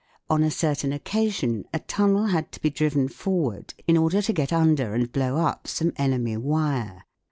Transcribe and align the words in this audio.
On 0.31 0.41
a 0.41 0.49
certain 0.49 0.91
occasion 0.93 1.63
a 1.71 1.77
tunnel 1.77 2.25
had 2.25 2.51
to 2.53 2.59
be 2.59 2.71
driven 2.71 3.07
forward 3.07 3.75
in 3.85 3.97
order 3.97 4.19
to 4.23 4.33
get 4.33 4.51
under 4.51 4.95
and 4.95 5.11
blow 5.11 5.37
up 5.37 5.67
some 5.67 5.93
enemy 5.95 6.37
wire. 6.37 7.03